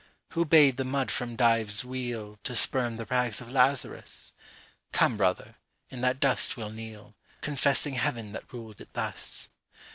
[0.29, 4.33] Who bade the mud from Dives' wheelTo spurn the rags of Lazarus?
[4.91, 5.57] Come, brother,
[5.91, 9.49] in that dust we'll kneel, Confessing Heaven that ruled it thus.